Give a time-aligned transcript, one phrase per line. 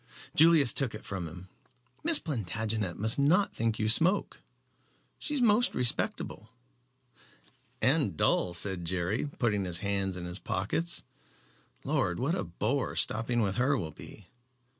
[0.33, 1.47] Julius took it from him.
[2.03, 5.15] "Miss Plantagenet must not think you smoke, Jerry.
[5.19, 6.49] She is most respectable."
[7.83, 11.03] "And dull," said Jerry, putting his hands in his pockets.
[11.83, 12.19] "Lord!
[12.19, 14.25] what a bore stopping with her will be.